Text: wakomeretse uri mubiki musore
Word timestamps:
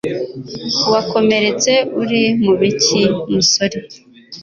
wakomeretse 0.91 1.71
uri 2.01 2.21
mubiki 2.43 3.01
musore 3.33 3.77